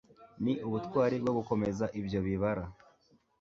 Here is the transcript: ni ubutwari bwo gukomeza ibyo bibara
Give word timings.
ni 0.43 0.53
ubutwari 0.67 1.15
bwo 1.21 1.31
gukomeza 1.37 1.85
ibyo 1.99 2.19
bibara 2.25 2.63